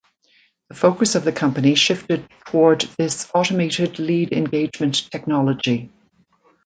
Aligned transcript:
The 0.69 0.73
focus 0.73 1.13
of 1.13 1.25
the 1.25 1.31
company 1.31 1.75
shifted 1.75 2.27
toward 2.47 2.89
this 2.97 3.29
automated 3.35 3.99
lead 3.99 4.33
engagement 4.33 5.07
technology. 5.11 5.91